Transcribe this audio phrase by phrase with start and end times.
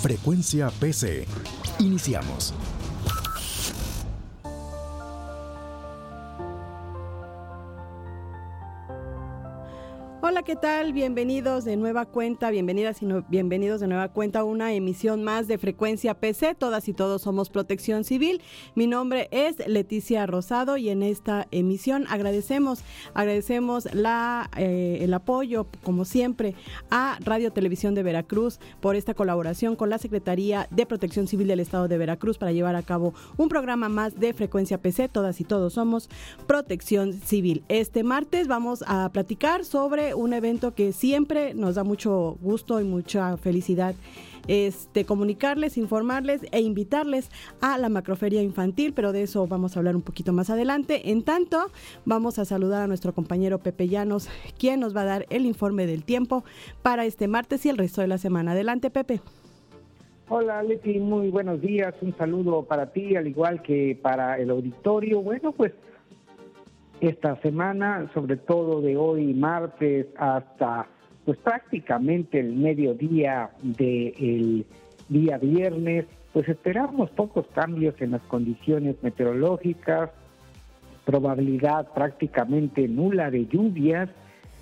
[0.00, 1.26] Frecuencia PC.
[1.80, 2.54] Iniciamos.
[10.48, 10.94] ¿Qué tal?
[10.94, 15.58] Bienvenidos de nueva cuenta, bienvenidas y bienvenidos de nueva cuenta a una emisión más de
[15.58, 16.54] Frecuencia PC.
[16.54, 18.40] Todas y todos somos Protección Civil.
[18.74, 25.66] Mi nombre es Leticia Rosado y en esta emisión agradecemos, agradecemos la, eh, el apoyo,
[25.82, 26.54] como siempre,
[26.90, 31.60] a Radio Televisión de Veracruz por esta colaboración con la Secretaría de Protección Civil del
[31.60, 35.10] Estado de Veracruz para llevar a cabo un programa más de Frecuencia PC.
[35.10, 36.08] Todas y todos somos
[36.46, 37.64] Protección Civil.
[37.68, 42.84] Este martes vamos a platicar sobre un evento que siempre nos da mucho gusto y
[42.84, 43.94] mucha felicidad
[44.48, 49.94] este, comunicarles, informarles e invitarles a la macroferia infantil, pero de eso vamos a hablar
[49.94, 51.10] un poquito más adelante.
[51.10, 51.58] En tanto,
[52.04, 54.28] vamos a saludar a nuestro compañero Pepe Llanos,
[54.58, 56.44] quien nos va a dar el informe del tiempo
[56.82, 58.52] para este martes y el resto de la semana.
[58.52, 59.20] Adelante, Pepe.
[60.30, 65.22] Hola Leti, muy buenos días, un saludo para ti, al igual que para el auditorio.
[65.22, 65.72] Bueno, pues
[67.00, 70.86] esta semana, sobre todo de hoy martes hasta
[71.24, 74.64] pues prácticamente el mediodía del
[75.08, 80.10] día viernes, pues esperamos pocos cambios en las condiciones meteorológicas,
[81.04, 84.08] probabilidad prácticamente nula de lluvias.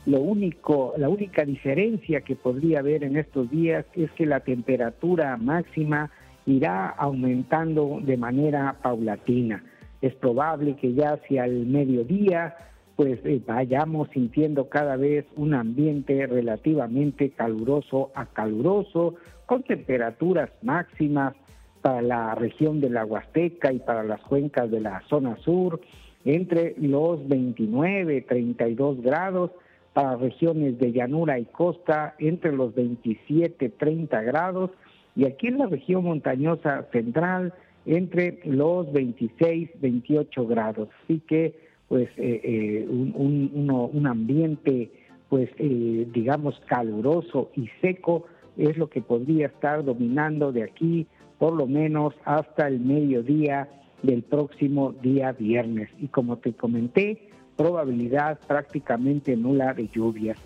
[0.06, 5.36] Lo único, la única diferencia que podría haber en estos días es que la temperatura
[5.36, 6.10] máxima
[6.46, 9.62] irá aumentando de manera paulatina
[10.00, 12.54] es probable que ya hacia el mediodía
[12.96, 21.34] pues eh, vayamos sintiendo cada vez un ambiente relativamente caluroso a caluroso, con temperaturas máximas
[21.82, 25.80] para la región de la Huasteca y para las cuencas de la zona sur,
[26.24, 29.50] entre los 29, 32 grados,
[29.92, 34.70] para regiones de llanura y costa, entre los 27, 30 grados,
[35.14, 37.54] y aquí en la región montañosa central,
[37.86, 40.88] entre los 26, 28 grados.
[41.04, 41.58] Así que,
[41.88, 44.90] pues, eh, eh, un, ambiente,
[45.28, 48.26] pues, eh, digamos, caluroso y seco
[48.56, 51.06] es lo que podría estar dominando de aquí,
[51.38, 53.68] por lo menos hasta el mediodía
[54.02, 55.88] del próximo día viernes.
[56.00, 60.38] Y como te comenté, probabilidad prácticamente nula de lluvias.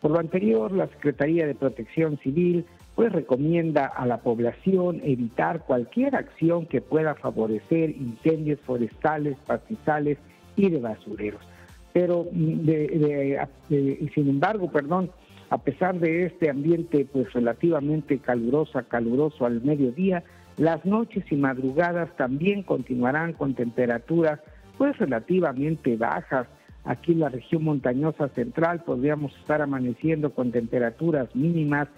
[0.00, 2.64] Por lo anterior, la Secretaría de Protección Civil
[2.96, 10.16] pues recomienda a la población evitar cualquier acción que pueda favorecer incendios forestales, pastizales
[10.56, 11.42] y de basureros.
[11.92, 12.66] Pero mm,
[14.14, 15.10] sin embargo, perdón,
[15.50, 20.24] a pesar de este ambiente pues relativamente caluroso, caluroso al mediodía,
[20.56, 24.40] las noches y madrugadas también continuarán con temperaturas
[24.78, 26.46] pues relativamente bajas.
[26.84, 31.88] Aquí en la región montañosa central podríamos estar amaneciendo con temperaturas mínimas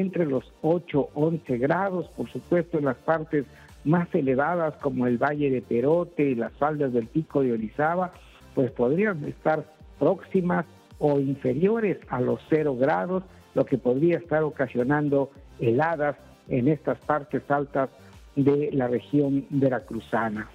[0.00, 3.44] entre los 8, 11 grados, por supuesto en las partes
[3.84, 8.12] más elevadas como el Valle de Perote y las faldas del Pico de Orizaba,
[8.54, 9.64] pues podrían estar
[9.98, 10.64] próximas
[10.98, 13.22] o inferiores a los 0 grados,
[13.54, 16.16] lo que podría estar ocasionando heladas
[16.48, 17.90] en estas partes altas
[18.34, 20.48] de la región veracruzana.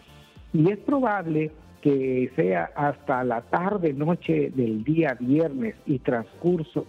[0.54, 6.88] Y es probable que sea hasta la tarde noche del día viernes y transcurso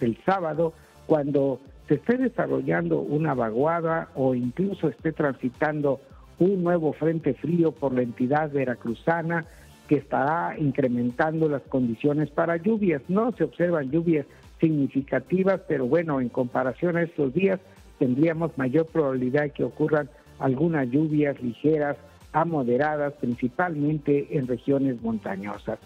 [0.00, 0.72] del sábado
[1.06, 6.00] cuando se esté desarrollando una vaguada o incluso esté transitando
[6.38, 9.46] un nuevo frente frío por la entidad veracruzana
[9.88, 13.00] que estará incrementando las condiciones para lluvias.
[13.08, 14.26] No se observan lluvias
[14.60, 17.58] significativas, pero bueno, en comparación a estos días
[17.98, 21.96] tendríamos mayor probabilidad de que ocurran algunas lluvias ligeras
[22.32, 25.78] a moderadas, principalmente en regiones montañosas.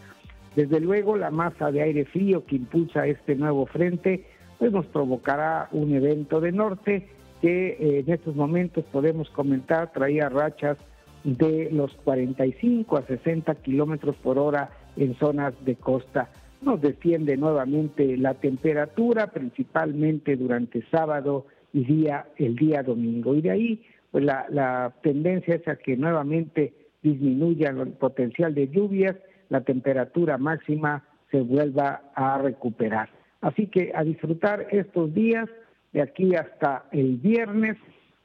[0.57, 4.27] Desde luego, la masa de aire frío que impulsa este nuevo frente
[4.63, 7.09] pues nos provocará un evento de norte
[7.41, 10.79] que eh, en estos momentos podemos comentar traía rachas
[11.25, 16.31] de los 45 a 60 kilómetros por hora en zonas de costa.
[16.61, 23.35] Nos desciende nuevamente la temperatura, principalmente durante sábado y día, el día domingo.
[23.35, 26.73] Y de ahí, pues la, la tendencia es a que nuevamente
[27.03, 29.17] disminuya el potencial de lluvias,
[29.49, 33.09] la temperatura máxima se vuelva a recuperar.
[33.43, 35.49] Así que a disfrutar estos días
[35.93, 37.77] de aquí hasta el viernes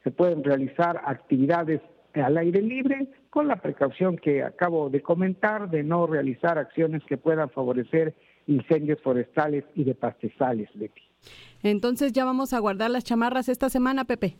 [0.02, 1.82] se pueden realizar actividades
[2.14, 7.18] al aire libre con la precaución que acabo de comentar de no realizar acciones que
[7.18, 8.14] puedan favorecer
[8.46, 11.02] incendios forestales y de pastizales, Leti.
[11.62, 14.36] Entonces ya vamos a guardar las chamarras esta semana, Pepe.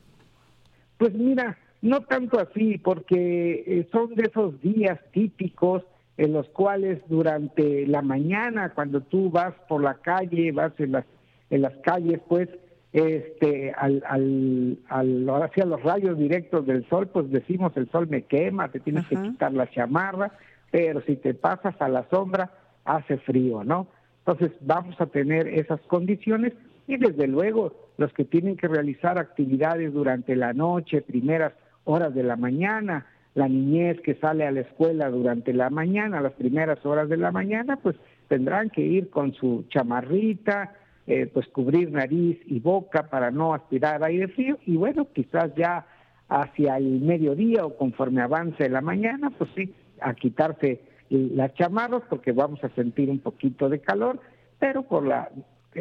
[0.96, 5.82] Pues mira, no tanto así, porque eh, son de esos días típicos
[6.18, 11.04] en los cuales durante la mañana, cuando tú vas por la calle, vas en las,
[11.48, 12.48] en las calles, pues
[12.92, 18.22] este al, al, al hacia los rayos directos del sol, pues decimos el sol me
[18.22, 20.32] quema, te tienes que quitar la chamarra,
[20.72, 22.50] pero si te pasas a la sombra
[22.84, 23.86] hace frío, ¿no?
[24.26, 26.52] Entonces vamos a tener esas condiciones
[26.88, 31.52] y desde luego los que tienen que realizar actividades durante la noche, primeras
[31.84, 33.06] horas de la mañana,
[33.38, 37.30] la niñez que sale a la escuela durante la mañana, las primeras horas de la
[37.30, 37.94] mañana, pues
[38.26, 40.74] tendrán que ir con su chamarrita,
[41.06, 44.58] eh, pues cubrir nariz y boca para no aspirar aire frío.
[44.66, 45.86] Y bueno, quizás ya
[46.28, 52.32] hacia el mediodía o conforme avance la mañana, pues sí, a quitarse las chamarras porque
[52.32, 54.18] vamos a sentir un poquito de calor,
[54.58, 55.30] pero por la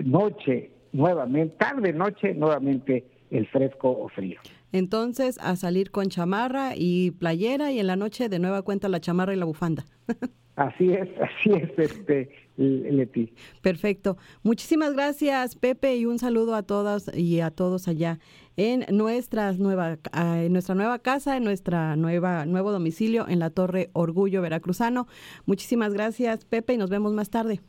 [0.05, 4.39] noche nuevamente, tarde noche nuevamente el fresco o frío.
[4.71, 8.99] Entonces, a salir con chamarra y playera y en la noche de nueva cuenta la
[8.99, 9.85] chamarra y la bufanda.
[10.57, 13.31] Así es, así es, este, Leti.
[13.61, 14.17] Perfecto.
[14.41, 18.17] Muchísimas gracias, Pepe, y un saludo a todas y a todos allá
[18.55, 23.91] en nuestra nueva, en nuestra nueva casa, en nuestra nueva, nuevo domicilio en la Torre
[23.93, 25.05] Orgullo Veracruzano.
[25.45, 27.61] Muchísimas gracias, Pepe, y nos vemos más tarde.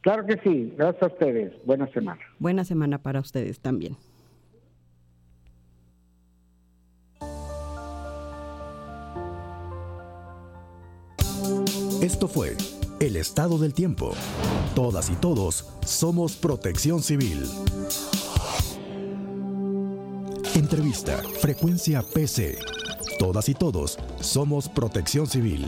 [0.00, 1.52] Claro que sí, gracias a ustedes.
[1.66, 2.20] Buena semana.
[2.38, 3.98] Buena semana para ustedes también.
[12.06, 12.56] Esto fue
[13.00, 14.12] El Estado del Tiempo.
[14.76, 17.42] Todas y todos somos protección civil.
[20.54, 22.58] Entrevista, frecuencia PC.
[23.18, 25.66] Todas y todos somos protección civil.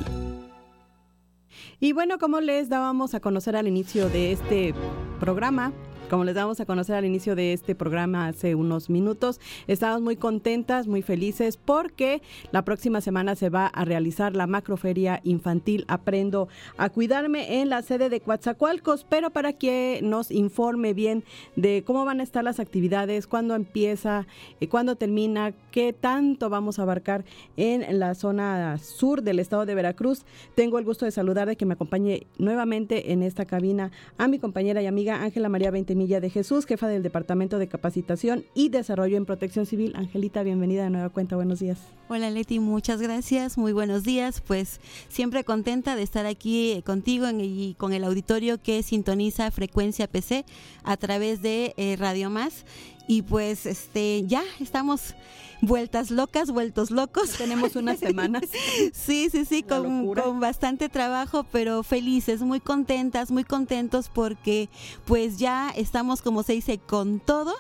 [1.80, 4.74] Y bueno, como les dábamos a conocer al inicio de este
[5.18, 5.72] programa,
[6.08, 10.16] como les damos a conocer al inicio de este programa hace unos minutos, estamos muy
[10.16, 15.84] contentas, muy felices porque la próxima semana se va a realizar la macroferia infantil.
[15.86, 21.24] Aprendo a cuidarme en la sede de Coatzacoalcos, pero para que nos informe bien
[21.56, 24.26] de cómo van a estar las actividades, cuándo empieza,
[24.60, 27.24] eh, cuándo termina, qué tanto vamos a abarcar
[27.56, 30.24] en la zona sur del estado de Veracruz,
[30.54, 34.38] tengo el gusto de saludar de que me acompañe nuevamente en esta cabina a mi
[34.38, 38.70] compañera y amiga Ángela María 20 Milla de Jesús, jefa del Departamento de Capacitación y
[38.70, 39.92] Desarrollo en Protección Civil.
[39.96, 41.78] Angelita, bienvenida de nueva cuenta, buenos días.
[42.08, 44.40] Hola Leti, muchas gracias, muy buenos días.
[44.40, 50.46] Pues siempre contenta de estar aquí contigo y con el auditorio que sintoniza Frecuencia PC
[50.84, 52.64] a través de eh, Radio Más.
[53.08, 55.14] Y pues este ya estamos
[55.60, 57.30] vueltas locas, vueltos locos.
[57.30, 58.44] Tenemos unas semanas.
[58.92, 64.68] sí, sí, sí, con, con, bastante trabajo, pero felices, muy contentas, muy contentos porque
[65.06, 67.54] pues ya estamos, como se dice, con todo.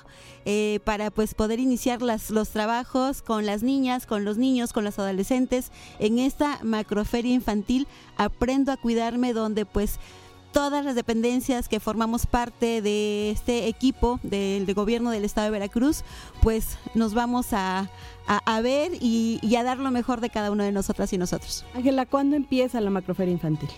[0.50, 4.82] Eh, para pues poder iniciar las, los trabajos con las niñas, con los niños, con
[4.82, 7.86] los adolescentes en esta macroferia infantil
[8.18, 10.00] Aprendo a cuidarme donde pues
[10.52, 16.04] todas las dependencias que formamos parte de este equipo del, gobierno del estado de Veracruz,
[16.42, 17.90] pues nos vamos a,
[18.28, 21.64] a, ver y, a dar lo mejor de cada uno de nosotras y nosotros.
[21.74, 23.70] Ángela, ¿cuándo empieza la macroferia infantil?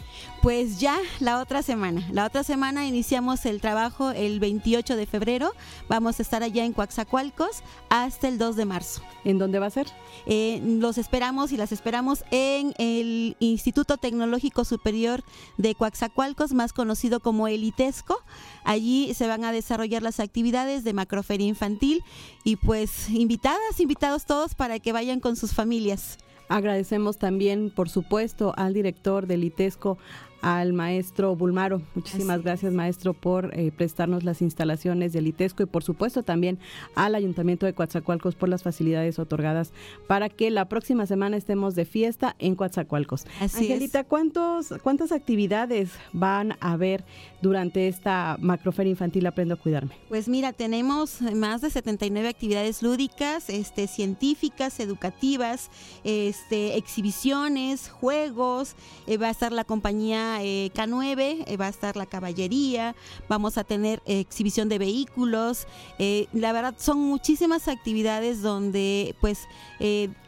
[0.42, 2.06] Pues ya la otra semana.
[2.12, 5.52] La otra semana iniciamos el trabajo el 28 de febrero.
[5.88, 9.02] Vamos a estar allá en Coaxacualcos hasta el 2 de marzo.
[9.24, 9.86] ¿En dónde va a ser?
[10.26, 15.22] Eh, los esperamos y las esperamos en el Instituto Tecnológico Superior
[15.58, 18.18] de Coaxacualcos, más conocido como el ITESCO.
[18.64, 22.04] Allí se van a desarrollar las actividades de macroferia infantil
[22.44, 26.18] y pues invitadas, invitados todos para que vayan con sus familias.
[26.50, 29.96] Agradecemos también, por supuesto, al director del ITESCO,
[30.42, 31.82] al maestro Bulmaro.
[31.94, 36.58] Muchísimas gracias, maestro, por eh, prestarnos las instalaciones del ITESCO y, por supuesto, también
[36.94, 39.72] al Ayuntamiento de Coatzacoalcos por las facilidades otorgadas
[40.06, 43.26] para que la próxima semana estemos de fiesta en Coatzacoalcos.
[43.40, 47.04] Angelita, ¿cuántos, ¿cuántas actividades van a haber
[47.42, 49.96] durante esta macroferia infantil Aprendo a Cuidarme?
[50.08, 55.70] Pues mira, tenemos más de 79 actividades lúdicas, este, científicas, educativas,
[56.04, 58.74] este, exhibiciones, juegos,
[59.06, 62.94] eh, va a estar la compañía eh, K9, eh, va a estar la caballería,
[63.28, 65.66] vamos a tener exhibición de vehículos.
[65.98, 69.48] Eh, la verdad, son muchísimas actividades donde pues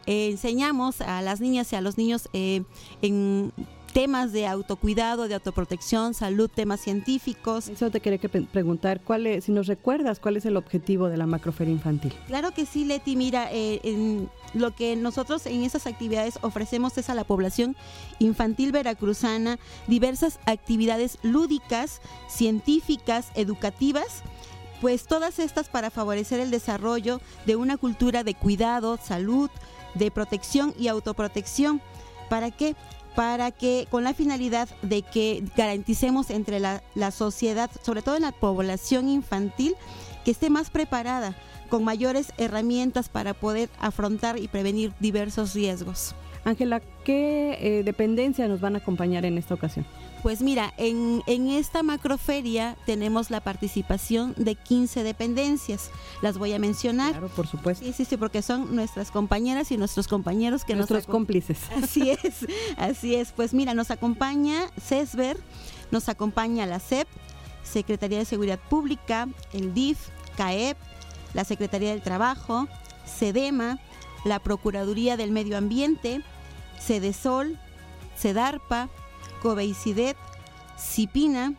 [0.07, 3.53] enseñamos a las niñas y a los niños en
[3.93, 7.69] temas de autocuidado, de autoprotección, salud, temas científicos.
[7.69, 11.17] Eso te quería que preguntar, ¿cuál es, si nos recuerdas cuál es el objetivo de
[11.17, 12.13] la macroferia infantil.
[12.27, 17.11] Claro que sí, Leti, mira, eh, en lo que nosotros en esas actividades ofrecemos es
[17.11, 17.77] a la población
[18.19, 24.23] infantil veracruzana diversas actividades lúdicas, científicas, educativas,
[24.81, 29.51] pues todas estas para favorecer el desarrollo de una cultura de cuidado, salud,
[29.95, 31.81] de protección y autoprotección.
[32.29, 32.75] ¿Para qué?
[33.15, 38.23] Para que con la finalidad de que garanticemos entre la, la sociedad, sobre todo en
[38.23, 39.75] la población infantil,
[40.25, 41.37] que esté más preparada,
[41.69, 46.15] con mayores herramientas para poder afrontar y prevenir diversos riesgos.
[46.45, 49.87] Ángela, ¿qué eh, dependencias nos van a acompañar en esta ocasión?
[50.23, 55.91] Pues mira, en, en, esta macroferia tenemos la participación de 15 dependencias.
[56.23, 57.11] Las voy a mencionar.
[57.11, 57.85] Claro, por supuesto.
[57.85, 61.59] Sí, sí, sí, porque son nuestras compañeras y nuestros compañeros que nuestros cómplices.
[61.83, 63.33] Así es, así es.
[63.33, 65.37] Pues mira, nos acompaña CESBER,
[65.91, 67.09] nos acompaña la CEP,
[67.65, 69.99] Secretaría de Seguridad Pública, el DIF,
[70.37, 70.77] CAEP,
[71.35, 72.69] la Secretaría del Trabajo,
[73.07, 73.81] SEDEMA,
[74.25, 76.23] la Procuraduría del Medio Ambiente,
[76.81, 77.59] CEDESOL,
[78.17, 78.89] CEDARPA,
[79.43, 80.17] COBEICIDET,
[80.79, 81.55] CIPINA,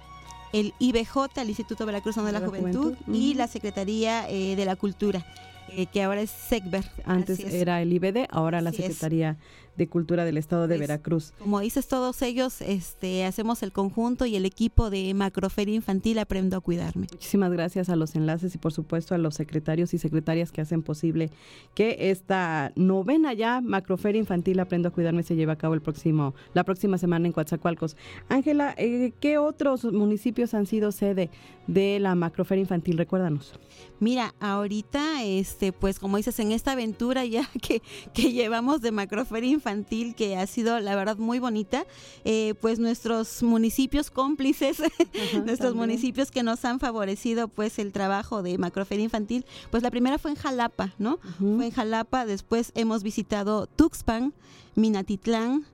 [0.54, 5.25] el IBJ, el Instituto Veracruzano de la, Juventud, y la Secretaría eh, de la Cultura,
[5.68, 6.86] eh, que ahora es SECBER.
[7.06, 9.38] Antes era el IBD, ahora la Secretaría
[9.75, 11.34] de Cultura del Estado de Veracruz.
[11.39, 16.58] Como dices, todos ellos este, hacemos el conjunto y el equipo de Macroferia Infantil Aprendo
[16.58, 17.08] a Cuidarme.
[17.12, 20.84] Muchísimas gracias a los enlaces y por supuesto a los secretarios y secretarias que hacen
[20.84, 21.32] posible
[21.74, 26.34] que esta novena ya Macroferia Infantil Aprendo a Cuidarme se lleve a cabo el próximo,
[26.53, 27.98] la próxima semana en Coatzacoalcos.
[28.30, 31.30] Ángela, eh, ¿qué otros municipios han sido sede
[31.68, 32.98] de la Macroferia Infantil?
[32.98, 33.53] Recuérdanos.
[34.00, 37.82] Mira, ahorita, este, pues como dices, en esta aventura ya que,
[38.13, 41.86] que llevamos de Macroferia Infantil, infantil que ha sido la verdad muy bonita,
[42.25, 44.82] eh, pues nuestros municipios cómplices,
[45.46, 50.17] nuestros municipios que nos han favorecido pues el trabajo de Macroferia Infantil, pues la primera
[50.17, 51.20] fue en Jalapa, ¿no?
[51.39, 54.34] Fue en Jalapa, después hemos visitado Tuxpan,
[54.75, 55.65] Minatitlán,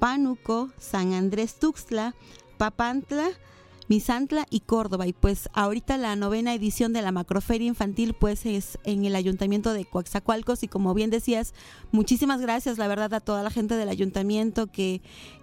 [0.00, 2.16] Pánuco, San Andrés Tuxtla,
[2.56, 3.30] Papantla,
[3.88, 5.06] Misantla y Córdoba.
[5.06, 9.72] Y pues ahorita la novena edición de la Macroferia Infantil pues es en el Ayuntamiento
[9.72, 11.54] de Coaxacualcos y como bien decías,
[11.90, 15.00] muchísimas gracias la verdad a toda la gente del ayuntamiento que,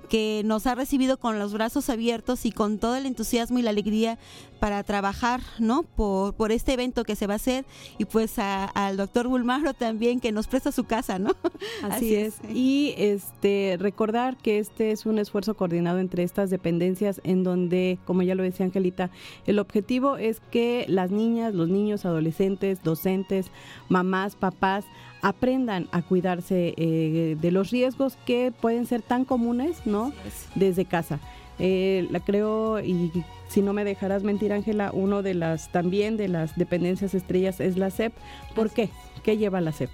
[0.09, 3.69] que nos ha recibido con los brazos abiertos y con todo el entusiasmo y la
[3.71, 4.17] alegría
[4.59, 5.83] para trabajar, ¿no?
[5.83, 7.65] Por, por este evento que se va a hacer
[7.97, 11.35] y pues al doctor Bulmaro también que nos presta su casa, ¿no?
[11.83, 12.35] Así, es.
[12.53, 18.21] Y este recordar que este es un esfuerzo coordinado entre estas dependencias en donde, como
[18.21, 19.11] ya lo decía Angelita,
[19.45, 23.47] el objetivo es que las niñas, los niños, adolescentes, docentes,
[23.89, 24.85] mamás, papás
[25.25, 30.13] aprendan a cuidarse eh, de los riesgos que pueden ser tan comunes, ¿no?
[30.53, 31.19] Desde casa.
[31.57, 33.11] Eh, la creo y
[33.47, 37.75] si no me dejarás mentir, Ángela, uno de las también de las dependencias estrellas es
[37.75, 38.13] la CEP.
[38.53, 38.91] ¿Por qué?
[39.23, 39.89] ¿Qué lleva la CEP?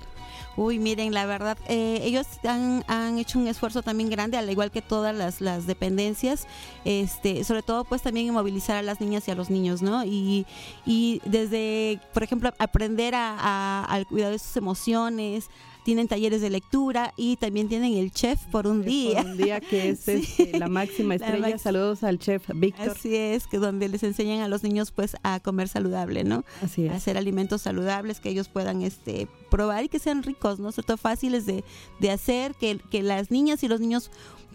[0.58, 4.70] Uy, miren, la verdad, eh, ellos han, han, hecho un esfuerzo también grande, al igual
[4.70, 6.46] que todas las, las, dependencias,
[6.84, 10.04] este, sobre todo pues también en movilizar a las niñas y a los niños, ¿no?
[10.04, 10.46] Y,
[10.86, 15.50] y desde, por ejemplo, aprender a, a, al cuidado de sus emociones,
[15.84, 19.22] tienen talleres de lectura y también tienen el chef por un día.
[19.22, 21.58] Por un día que es este, la máxima estrella.
[21.58, 22.90] Saludos al chef Víctor.
[22.90, 26.44] Así es, que donde les enseñan a los niños pues a comer saludable, ¿no?
[26.62, 26.92] Así es.
[26.92, 30.72] A hacer alimentos saludables que ellos puedan este probar y que sean ricos, ¿no?
[30.72, 31.64] Sobre todo fáciles de,
[32.00, 34.12] de hacer, que, que las niñas y los niños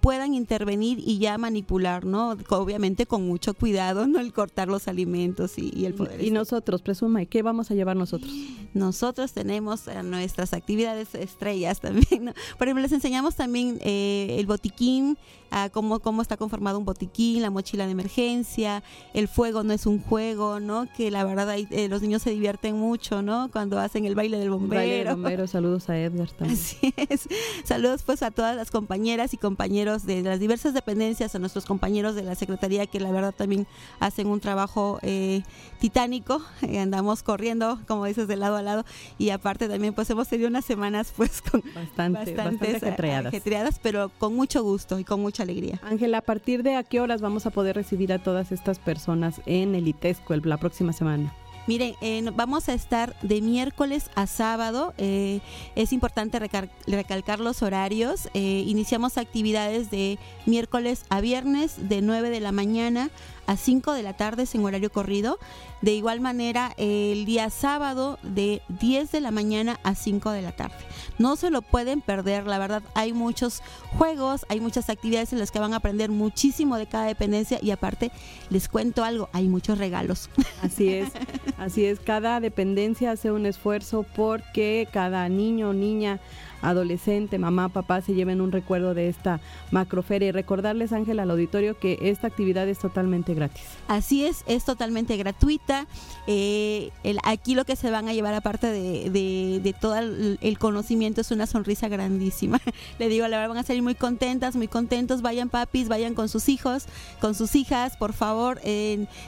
[0.06, 2.36] puedan intervenir y ya manipular, ¿no?
[2.50, 4.20] Obviamente con mucho cuidado, ¿no?
[4.20, 6.22] El cortar los alimentos y, el poder.
[6.22, 8.32] Y nosotros, presuma, ¿qué vamos a llevar nosotros?
[8.72, 12.34] Nosotros tenemos nuestras actividades estrellas también, ¿no?
[12.56, 15.18] Por ejemplo, les enseñamos también eh, el botiquín,
[15.50, 18.82] a cómo, cómo está conformado un botiquín, la mochila de emergencia,
[19.14, 20.86] el fuego no es un juego, ¿no?
[20.96, 23.48] Que la verdad eh, los niños se divierten mucho, ¿no?
[23.50, 24.80] Cuando hacen el baile del bombero.
[24.80, 26.58] Baile del bombero, saludos a Edgar también.
[26.58, 27.28] Así es.
[27.64, 32.14] Saludos pues a todas las compañeras y compañeros de las diversas dependencias, a nuestros compañeros
[32.14, 33.66] de la Secretaría que la verdad también
[34.00, 35.42] hacen un trabajo eh,
[35.80, 36.42] titánico.
[36.62, 38.84] Eh, andamos corriendo, como dices, de lado a lado
[39.18, 44.34] y aparte también pues hemos tenido unas semanas pues con bastante, bastantes ajetreadas, pero con
[44.34, 45.80] mucho gusto y con mucha alegría.
[45.82, 49.40] Ángela, ¿a partir de a qué horas vamos a poder recibir a todas estas personas
[49.46, 51.32] en el ITESCO la próxima semana?
[51.66, 54.94] Miren, eh, vamos a estar de miércoles a sábado.
[54.98, 55.40] Eh,
[55.74, 58.28] es importante recalcar los horarios.
[58.34, 63.10] Eh, iniciamos actividades de miércoles a viernes de 9 de la mañana
[63.46, 65.38] a 5 de la tarde es en horario corrido.
[65.82, 70.52] De igual manera, el día sábado de 10 de la mañana a 5 de la
[70.52, 70.76] tarde.
[71.18, 73.62] No se lo pueden perder, la verdad, hay muchos
[73.96, 77.70] juegos, hay muchas actividades en las que van a aprender muchísimo de cada dependencia y
[77.70, 78.10] aparte
[78.50, 80.28] les cuento algo, hay muchos regalos.
[80.62, 81.10] Así es,
[81.58, 86.20] así es, cada dependencia hace un esfuerzo porque cada niño o niña
[86.62, 91.78] adolescente, mamá, papá se lleven un recuerdo de esta macroferia y recordarles, Ángel, al auditorio
[91.78, 93.62] que esta actividad es totalmente gratis.
[93.88, 95.86] Así es, es totalmente gratuita.
[96.26, 96.90] Eh,
[97.24, 101.88] aquí lo que se van a llevar aparte de, todo el, conocimiento es una sonrisa
[101.88, 102.60] grandísima.
[102.98, 105.22] Le digo, la verdad van a salir muy contentas, muy contentos.
[105.22, 106.86] Vayan papis, vayan con sus hijos,
[107.20, 108.60] con sus hijas, por favor.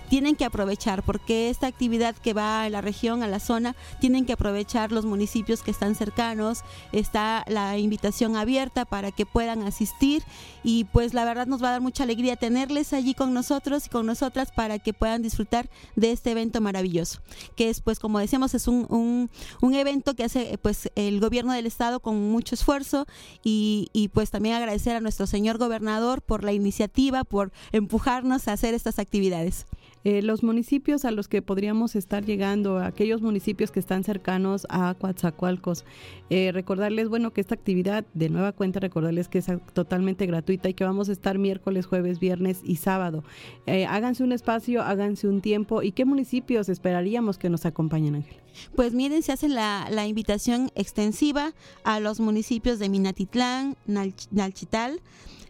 [0.09, 4.27] tienen que aprovechar porque esta actividad que va a la región, a la zona, tienen
[4.27, 6.63] que aprovechar los municipios que están cercanos.
[6.93, 10.23] Está la invitación abierta para que puedan asistir
[10.63, 13.89] y pues la verdad nos va a dar mucha alegría tenerles allí con nosotros y
[13.89, 17.21] con nosotras para que puedan disfrutar de este evento maravilloso,
[17.57, 21.67] que es pues como decíamos es un, un, evento que hace pues el gobierno del
[21.67, 23.07] estado con mucho esfuerzo
[23.45, 28.53] y, y pues también agradecer a nuestro señor gobernador por la iniciativa, por empujarnos a
[28.53, 29.67] hacer estas actividades.
[30.05, 34.95] Eh, los municipios a los que podríamos estar llegando, aquellos municipios que están cercanos a
[34.95, 35.85] Coatzacoalcos,
[36.31, 40.75] eh, recordarles, bueno, que esta actividad de nueva cuenta, recordarles que es totalmente gratuita y
[40.75, 43.25] que vamos a estar miércoles, jueves, viernes y sábado.
[43.67, 45.83] Eh, háganse un espacio, háganse un tiempo.
[45.83, 48.37] ¿Y qué municipios esperaríamos que nos acompañen, Ángel?
[48.75, 51.53] Pues miren, se hace la, invitación extensiva
[51.85, 55.01] a los municipios de Minatitlán, Nalchital,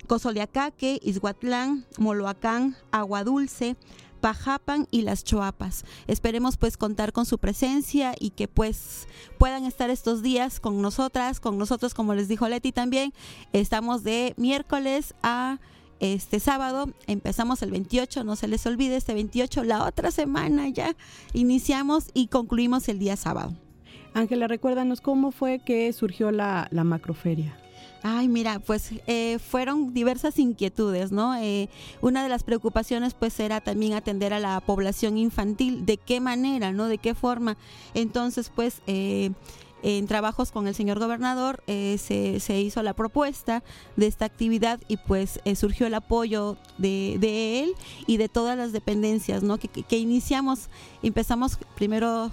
[0.07, 3.77] Cozoleacaque, Izhuatlán, Moloacán, Agua Dulce,
[4.21, 5.85] Pajapan y las Choapas.
[6.07, 9.09] Esperemos pues contar con su presencia y que pues
[9.39, 13.13] puedan estar estos días con nosotras, con nosotros como les dijo Leti también.
[13.53, 15.59] Estamos de miércoles a
[16.01, 20.95] este sábado, empezamos el 28, no se les olvide este 28, la otra semana ya
[21.33, 23.55] iniciamos y concluimos el día sábado.
[24.15, 27.57] Ángela, recuérdanos cómo fue que surgió la, la macroferia.
[28.03, 31.35] Ay, mira, pues eh, fueron diversas inquietudes, ¿no?
[31.37, 31.69] Eh,
[32.01, 36.73] una de las preocupaciones pues era también atender a la población infantil, de qué manera,
[36.73, 36.87] ¿no?
[36.87, 37.57] De qué forma.
[37.95, 38.83] Entonces, pues...
[38.87, 39.33] Eh,
[39.81, 43.63] en trabajos con el señor gobernador se, se, hizo la propuesta
[43.95, 47.75] de esta actividad y pues surgió el apoyo de, de, él
[48.09, 49.57] y de todas las dependencias, ¿no?
[49.59, 50.69] Que, que iniciamos,
[51.01, 52.33] empezamos primero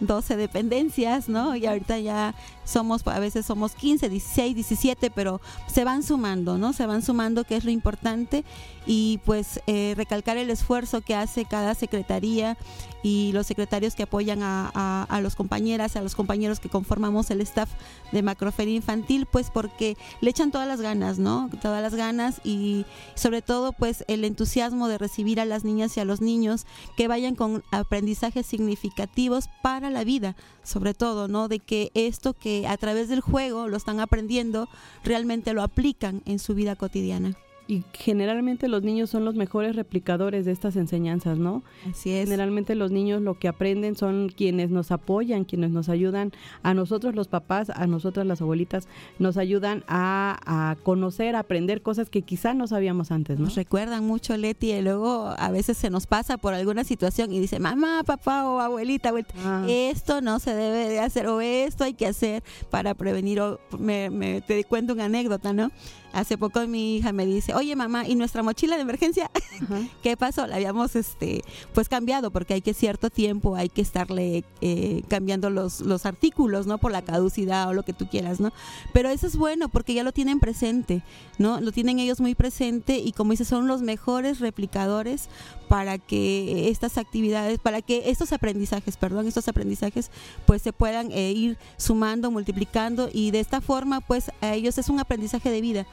[0.00, 1.56] 12 dependencias, ¿no?
[1.56, 6.72] Y ahorita ya somos, a veces somos 15, 16, 17, pero se van sumando, ¿no?
[6.72, 8.44] Se van sumando, que es lo importante,
[8.86, 12.56] y pues eh, recalcar el esfuerzo que hace cada secretaría
[13.02, 17.42] y los secretarios que apoyan a, a, los compañeras, a los compañeros que conformamos el
[17.42, 17.68] staff
[18.12, 21.50] de Macroferia Infantil, pues porque le echan todas las ganas, ¿no?
[21.60, 26.00] Todas las ganas y sobre todo pues el entusiasmo de recibir a las niñas y
[26.00, 26.64] a los niños
[26.96, 31.48] que vayan con aprendizajes significativos para la vida, sobre todo, ¿no?
[31.48, 34.68] De que esto que a través del juego lo están aprendiendo
[35.02, 37.36] realmente lo aplican en su vida cotidiana.
[37.66, 41.62] Y generalmente los niños son los mejores replicadores de estas enseñanzas, ¿no?
[41.88, 42.24] Así es.
[42.24, 47.14] Generalmente los niños lo que aprenden son quienes nos apoyan, quienes nos ayudan, a nosotros
[47.14, 48.86] los papás, a nosotras las abuelitas,
[49.18, 53.46] nos ayudan a, conocer, a aprender cosas que quizá no sabíamos antes, ¿no?
[53.46, 57.40] Nos recuerdan mucho, Leti, y luego a veces se nos pasa por alguna situación y
[57.40, 59.12] dice, mamá, papá o abuelita,
[59.44, 59.64] ah.
[59.68, 64.10] esto no se debe de hacer o esto hay que hacer para prevenir o me,
[64.10, 65.70] me te cuento una anécdota, ¿no?
[66.14, 69.30] Hace poco mi hija me dice, oye mamá, ¿y nuestra mochila de emergencia?
[70.02, 70.46] ¿Qué pasó?
[70.46, 75.50] La habíamos este, pues cambiado porque hay que cierto tiempo, hay que estarle eh, cambiando
[75.50, 76.78] los, los artículos, ¿no?
[76.78, 78.52] Por la caducidad o lo que tú quieras, ¿no?
[78.92, 81.02] Pero eso es bueno porque ya lo tienen presente,
[81.38, 81.60] ¿no?
[81.60, 85.28] Lo tienen ellos muy presente y como dice, son los mejores replicadores
[85.68, 90.12] para que estas actividades, para que estos aprendizajes, perdón, estos aprendizajes
[90.46, 94.88] pues se puedan eh, ir sumando, multiplicando y de esta forma pues a ellos es
[94.88, 95.86] un aprendizaje de vida.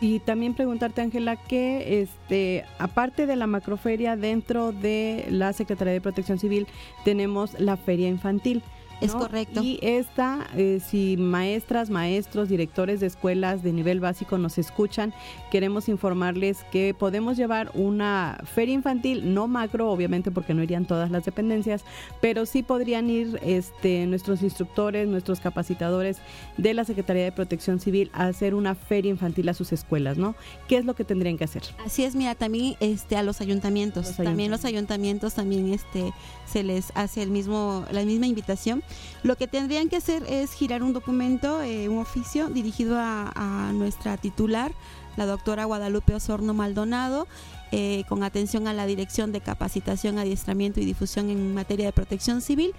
[0.00, 6.00] Y también preguntarte, Ángela, que este, aparte de la macroferia, dentro de la Secretaría de
[6.02, 6.66] Protección Civil
[7.04, 8.62] tenemos la feria infantil.
[9.00, 9.62] Es correcto.
[9.62, 15.12] Y esta, eh, si maestras, maestros, directores de escuelas de nivel básico nos escuchan,
[15.50, 21.10] queremos informarles que podemos llevar una feria infantil, no macro, obviamente porque no irían todas
[21.10, 21.84] las dependencias,
[22.20, 26.18] pero sí podrían ir este, nuestros instructores, nuestros capacitadores
[26.56, 30.34] de la Secretaría de Protección Civil a hacer una feria infantil a sus escuelas, ¿no?
[30.68, 31.62] ¿Qué es lo que tendrían que hacer?
[31.84, 36.12] Así es, mira, también este, a los ayuntamientos, también los ayuntamientos también este,
[36.46, 38.82] se les hace el mismo, la misma invitación
[39.22, 44.16] lo que tendrían que hacer es girar un documento, eh, un oficio dirigido a, nuestra
[44.16, 44.72] titular
[45.16, 47.26] la doctora Guadalupe Osorno Maldonado,
[47.72, 52.42] eh, con atención a la Dirección de Capacitación, Adiestramiento y Difusión en materia de protección
[52.42, 52.74] civil.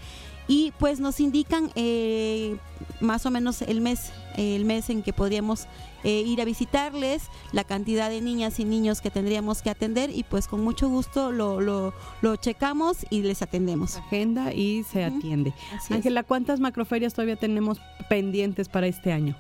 [0.48, 2.58] Y pues nos indican eh,
[3.02, 5.68] más o menos el mes, el mes en que podríamos
[6.04, 10.24] eh, ir a visitarles, la cantidad de niñas y niños que tendríamos que atender y
[10.24, 13.98] pues con mucho gusto lo, lo, lo checamos y les atendemos.
[13.98, 15.54] Agenda y se atiende.
[15.90, 17.80] Ángela, ¿cuántas macroferias todavía tenemos
[18.10, 19.36] pendientes para este año?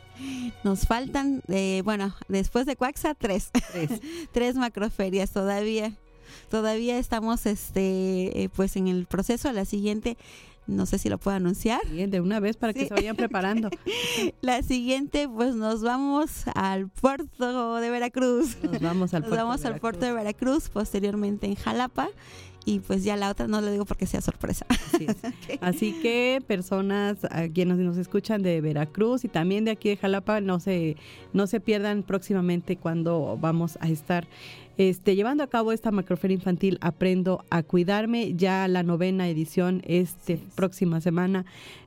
[0.63, 3.51] Nos faltan, eh, bueno, después de Cuaxa, tres.
[3.71, 5.93] Tres, tres macroferias todavía.
[6.49, 9.51] Todavía estamos este eh, pues en el proceso.
[9.51, 10.17] La siguiente
[10.67, 11.81] no sé si lo puedo anunciar.
[11.87, 13.69] de una vez para que se vayan preparando.
[14.41, 18.57] La siguiente, pues nos vamos al puerto de Veracruz.
[18.63, 22.09] Nos vamos al, puerto, vamos de al puerto de Veracruz, posteriormente en Jalapa.
[22.65, 24.65] Y pues ya la otra no le digo porque sea sorpresa.
[25.61, 30.41] Así, que personas a quienes nos escuchan de Veracruz y también de aquí de Jalapa,
[30.41, 30.97] no se,
[31.31, 34.27] no se pierdan próximamente cuando vamos a estar
[34.77, 40.39] este, llevando a cabo esta macroferia infantil Aprendo a Cuidarme, ya la novena edición este
[40.55, 41.45] próxima semana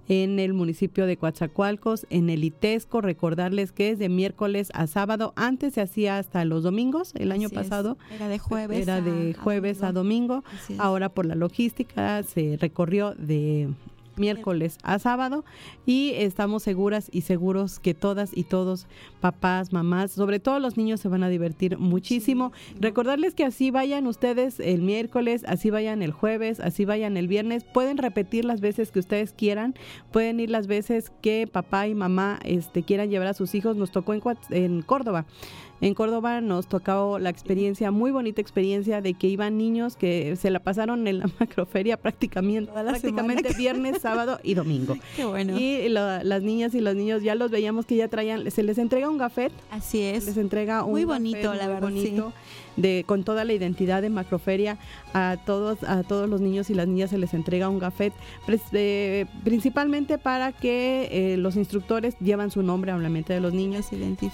[0.09, 3.01] en el municipio de Coatzacoalcos, en el ITESCO.
[3.01, 5.33] Recordarles que es de miércoles a sábado.
[5.37, 7.97] Antes se hacía hasta los domingos, el año pasado.
[8.13, 8.81] Era de jueves.
[8.81, 10.43] Era de jueves a domingo.
[10.79, 13.69] Ahora por la logística se recorrió de
[14.17, 15.45] miércoles a sábado
[15.87, 18.87] y estamos seguras y seguros que todas y todos,
[19.21, 22.53] papás, mamás, sobre todo los niños se van a divertir muchísimo.
[22.79, 27.65] Recordarles que así vayan ustedes el miércoles, así vayan el jueves, así vayan el viernes,
[27.65, 29.75] pueden repetir las veces que ustedes quieran,
[30.13, 33.77] pueden ir las veces que papá y mamá este, quieran llevar a sus hijos.
[33.77, 35.27] Nos tocó en, en Córdoba.
[35.81, 40.51] En Córdoba nos tocó la experiencia, muy bonita experiencia de que iban niños que se
[40.51, 44.97] la pasaron en la macroferia prácticamente, prácticamente viernes, sábado y domingo.
[45.17, 45.59] Qué bueno.
[45.59, 49.09] Y las niñas y los niños ya los veíamos que ya traían, se les entrega
[49.09, 49.53] un gafet.
[49.71, 50.27] Así es.
[50.27, 51.83] Les entrega un muy bonito, la verdad.
[51.83, 52.33] Bonito
[52.77, 54.79] de con toda la identidad de Macroferia
[55.13, 58.13] a todos a todos los niños y las niñas se les entrega un gafet
[58.73, 63.87] eh, principalmente para que eh, los instructores llevan su nombre obviamente de los niños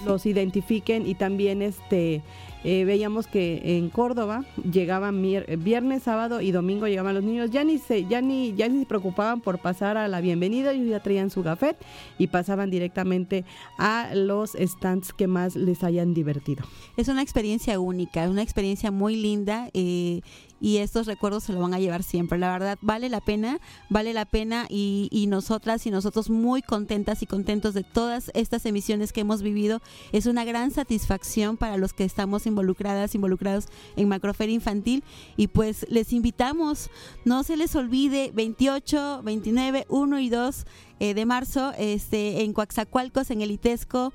[0.04, 2.22] los identifiquen y también este
[2.64, 5.22] eh, veíamos que en Córdoba llegaban
[5.58, 8.86] viernes, sábado y domingo llegaban los niños, ya ni se, ya ni, ya ni se
[8.86, 11.76] preocupaban por pasar a la bienvenida, ellos ya traían su gafet
[12.18, 13.44] y pasaban directamente
[13.78, 16.64] a los stands que más les hayan divertido.
[16.96, 19.70] Es una experiencia única, una experiencia muy linda.
[19.74, 20.20] Eh,
[20.60, 22.38] y estos recuerdos se lo van a llevar siempre.
[22.38, 27.22] La verdad, vale la pena, vale la pena y, y, nosotras y nosotros muy contentas
[27.22, 29.80] y contentos de todas estas emisiones que hemos vivido.
[30.12, 35.02] Es una gran satisfacción para los que estamos involucradas, involucrados en Macroferia Infantil
[35.36, 36.90] y pues les invitamos,
[37.24, 40.66] no se les olvide 28, 29, 1 y 2
[40.98, 44.12] eh, de marzo este, en Coaxacualcos, en el ITESCO.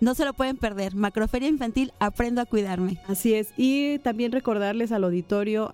[0.00, 0.94] No se lo pueden perder.
[0.94, 2.98] Macroferia Infantil, aprendo a cuidarme.
[3.08, 3.52] Así es.
[3.56, 5.70] Y también recordarles al auditorio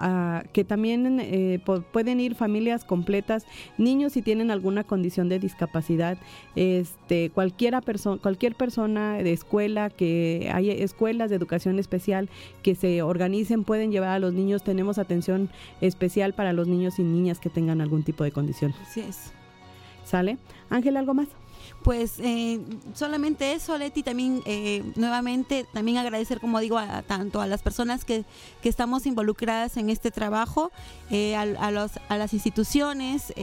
[0.53, 1.61] que también eh,
[1.93, 6.17] pueden ir familias completas, niños si tienen alguna condición de discapacidad,
[6.57, 12.31] este, cualquiera persona, cualquier persona de escuela, que hay escuelas de educación especial
[12.63, 14.65] que se organicen, pueden llevar a los niños.
[14.65, 18.75] Tenemos atención especial para los niños y niñas que tengan algún tipo de condición.
[18.83, 19.33] Así es.
[20.05, 20.39] ¿Sale?
[20.71, 21.29] Ángel, ¿algo más?
[21.85, 22.61] Pues eh,
[22.95, 28.07] solamente eso, Leti, también eh, nuevamente, también agradecer, como digo, a, tanto a las personas
[28.07, 28.25] que,
[28.63, 30.73] que estamos involucradas en este trabajo,
[31.11, 33.35] eh, a, los, a las instituciones,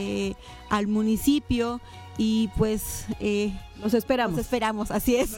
[0.70, 1.80] al municipio
[2.18, 3.06] y pues
[3.82, 4.36] los esperamos.
[4.36, 5.36] Los esperamos, así es.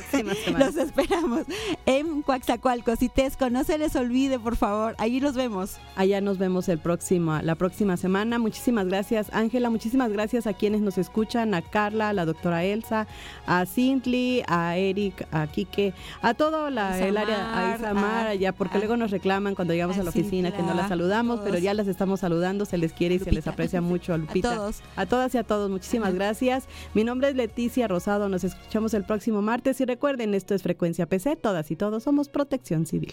[0.58, 1.46] Los esperamos
[1.86, 3.48] en Coaxacualcos y Tesco.
[3.48, 4.94] No se les olvide, por favor.
[4.98, 5.78] Allí nos vemos.
[5.96, 8.38] Allá nos vemos el próximo, la próxima semana.
[8.38, 9.70] Muchísimas gracias, Ángela.
[9.70, 13.06] Muchísimas gracias a quienes nos escuchan, a Carla, a la doctora Elsa,
[13.46, 18.76] a Cintli, a Eric, a Quique, a todo la, el área, a Isamar, ya, porque
[18.78, 21.86] luego nos reclaman cuando llegamos a, la oficina que no las saludamos, pero ya las
[21.86, 24.52] estamos saludando, se les quiere y se les aprecia mucho a Lupita.
[24.52, 24.82] A todos.
[24.96, 26.63] A todas y a todos, muchísimas gracias.
[26.94, 28.28] Mi nombre es Leticia Rosado.
[28.28, 29.80] Nos escuchamos el próximo martes.
[29.80, 33.12] Y recuerden, esto es Frecuencia PC, todas y todos somos Protección Civil.